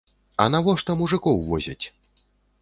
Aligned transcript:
А 0.45 0.47
навошта 0.53 0.95
мужыкоў 1.01 1.37
возяць? 1.51 1.85